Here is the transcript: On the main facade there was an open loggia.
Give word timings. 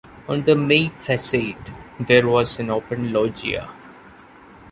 On 0.27 0.41
the 0.41 0.55
main 0.55 0.89
facade 0.89 1.71
there 1.99 2.27
was 2.27 2.59
an 2.59 2.71
open 2.71 3.13
loggia. 3.13 3.69